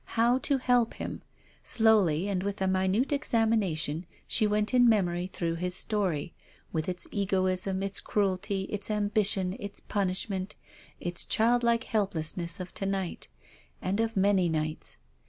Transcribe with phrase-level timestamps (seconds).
[0.17, 1.21] How to help him.
[1.61, 6.33] Slowly, and with a minute exam ination, she went in memory through his story,
[6.73, 10.55] with its egoism, its cruelty, its ambition, its punish ment,
[10.99, 13.27] its child like helplessness of to night,
[13.79, 14.97] and of many nights.